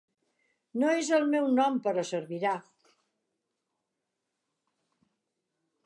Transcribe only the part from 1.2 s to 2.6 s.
meu nom però servirà.